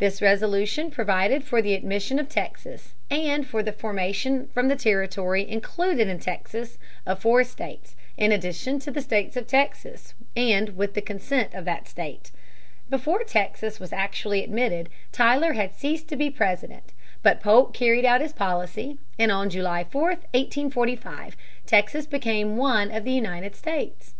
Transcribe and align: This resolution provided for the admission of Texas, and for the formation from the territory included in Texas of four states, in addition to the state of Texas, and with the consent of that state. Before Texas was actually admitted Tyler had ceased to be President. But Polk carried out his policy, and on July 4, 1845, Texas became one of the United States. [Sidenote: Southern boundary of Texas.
This 0.00 0.20
resolution 0.20 0.90
provided 0.90 1.44
for 1.44 1.62
the 1.62 1.72
admission 1.74 2.18
of 2.18 2.28
Texas, 2.28 2.94
and 3.12 3.46
for 3.46 3.62
the 3.62 3.70
formation 3.70 4.48
from 4.48 4.66
the 4.66 4.74
territory 4.74 5.48
included 5.48 6.08
in 6.08 6.18
Texas 6.18 6.78
of 7.06 7.20
four 7.20 7.44
states, 7.44 7.94
in 8.16 8.32
addition 8.32 8.80
to 8.80 8.90
the 8.90 9.00
state 9.00 9.36
of 9.36 9.46
Texas, 9.46 10.14
and 10.34 10.70
with 10.76 10.94
the 10.94 11.00
consent 11.00 11.54
of 11.54 11.64
that 11.66 11.86
state. 11.86 12.32
Before 12.90 13.22
Texas 13.22 13.78
was 13.78 13.92
actually 13.92 14.42
admitted 14.42 14.88
Tyler 15.12 15.52
had 15.52 15.76
ceased 15.76 16.08
to 16.08 16.16
be 16.16 16.28
President. 16.28 16.92
But 17.22 17.40
Polk 17.40 17.72
carried 17.72 18.04
out 18.04 18.20
his 18.20 18.32
policy, 18.32 18.98
and 19.16 19.30
on 19.30 19.48
July 19.48 19.84
4, 19.84 20.02
1845, 20.02 21.36
Texas 21.66 22.04
became 22.04 22.56
one 22.56 22.90
of 22.90 23.04
the 23.04 23.12
United 23.12 23.54
States. 23.54 23.58
[Sidenote: 23.58 23.58
Southern 23.60 23.86
boundary 23.86 23.86
of 23.86 23.98
Texas. 24.02 24.14